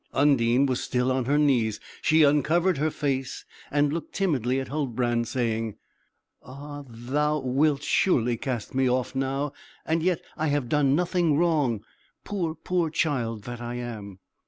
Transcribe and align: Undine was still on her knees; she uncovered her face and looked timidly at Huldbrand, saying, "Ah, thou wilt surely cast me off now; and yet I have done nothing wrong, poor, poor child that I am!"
Undine 0.15 0.65
was 0.65 0.81
still 0.83 1.11
on 1.11 1.25
her 1.25 1.37
knees; 1.37 1.79
she 2.01 2.23
uncovered 2.23 2.79
her 2.79 2.89
face 2.89 3.45
and 3.69 3.93
looked 3.93 4.13
timidly 4.15 4.59
at 4.59 4.69
Huldbrand, 4.69 5.27
saying, 5.27 5.75
"Ah, 6.41 6.83
thou 6.89 7.37
wilt 7.37 7.83
surely 7.83 8.35
cast 8.35 8.73
me 8.73 8.89
off 8.89 9.13
now; 9.13 9.53
and 9.85 10.01
yet 10.01 10.19
I 10.35 10.47
have 10.47 10.67
done 10.69 10.95
nothing 10.95 11.37
wrong, 11.37 11.83
poor, 12.23 12.55
poor 12.55 12.89
child 12.89 13.43
that 13.43 13.61
I 13.61 13.75
am!" 13.75 14.17